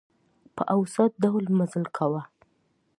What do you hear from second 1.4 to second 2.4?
مزل کاوه.